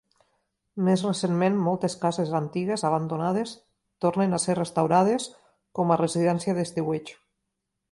[0.85, 3.53] Més recentment, moltes cases antigues abandonades
[4.07, 5.29] tornen a ser restaurades
[5.81, 7.17] com a residència estiueig.